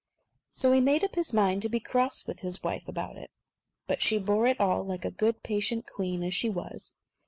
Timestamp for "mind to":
1.31-1.69